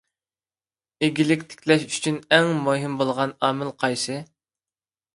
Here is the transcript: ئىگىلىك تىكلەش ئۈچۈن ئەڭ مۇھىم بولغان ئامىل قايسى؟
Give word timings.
ئىگىلىك 1.07 1.43
تىكلەش 1.53 1.87
ئۈچۈن 1.89 2.19
ئەڭ 2.39 2.51
مۇھىم 2.65 2.99
بولغان 3.05 3.39
ئامىل 3.49 3.75
قايسى؟ 3.85 4.21